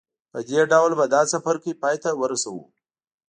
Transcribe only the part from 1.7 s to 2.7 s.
پای ته ورسوو